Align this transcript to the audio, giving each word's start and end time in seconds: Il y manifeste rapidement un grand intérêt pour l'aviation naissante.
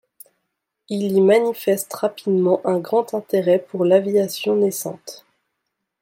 Il 0.89 1.11
y 1.11 1.21
manifeste 1.21 1.93
rapidement 1.93 2.59
un 2.65 2.79
grand 2.79 3.13
intérêt 3.13 3.59
pour 3.59 3.85
l'aviation 3.85 4.55
naissante. 4.55 5.27